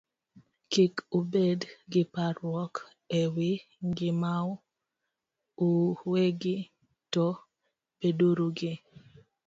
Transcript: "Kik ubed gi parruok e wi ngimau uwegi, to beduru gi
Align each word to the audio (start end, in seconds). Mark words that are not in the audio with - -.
"Kik 0.71 0.95
ubed 1.19 1.59
gi 1.91 2.01
parruok 2.13 2.73
e 3.19 3.21
wi 3.35 3.49
ngimau 3.87 4.49
uwegi, 6.03 6.55
to 7.13 7.25
beduru 7.99 8.47
gi 8.57 8.73